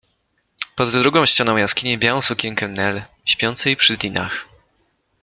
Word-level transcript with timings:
Pod 0.75 0.91
drugą 0.91 1.25
ścianą 1.25 1.57
jaskini 1.57 1.97
białą 1.97 2.21
sukienkę 2.21 2.67
Nel 2.67 3.01
śpiącej 3.25 3.75
przy 3.75 3.97
Dinah. 3.97 4.45